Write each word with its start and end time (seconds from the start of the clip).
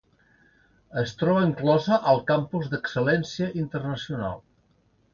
Es 1.01 1.13
troba 1.19 1.43
inclosa 1.49 2.01
al 2.13 2.23
campus 2.33 2.73
d'excel·lència 2.73 3.55
internacional. 3.67 4.39